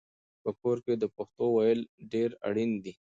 په 0.43 0.49
کور 0.61 0.77
کې 0.85 0.93
د 0.97 1.03
پښتو 1.15 1.45
ویل 1.55 1.81
ډېر 2.11 2.29
اړین 2.47 2.71
دي. 2.83 2.93